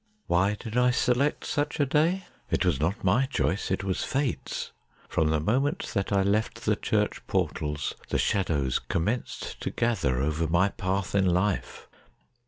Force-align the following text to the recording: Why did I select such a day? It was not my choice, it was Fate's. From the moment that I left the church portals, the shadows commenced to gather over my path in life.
Why 0.25 0.55
did 0.59 0.77
I 0.79 0.89
select 0.89 1.45
such 1.45 1.79
a 1.79 1.85
day? 1.85 2.23
It 2.49 2.65
was 2.65 2.79
not 2.79 3.03
my 3.03 3.27
choice, 3.27 3.69
it 3.69 3.83
was 3.83 4.03
Fate's. 4.03 4.71
From 5.07 5.29
the 5.29 5.39
moment 5.39 5.91
that 5.93 6.11
I 6.11 6.23
left 6.23 6.65
the 6.65 6.75
church 6.75 7.21
portals, 7.27 7.93
the 8.09 8.17
shadows 8.17 8.79
commenced 8.79 9.61
to 9.61 9.69
gather 9.69 10.19
over 10.19 10.47
my 10.47 10.69
path 10.69 11.13
in 11.13 11.27
life. 11.27 11.87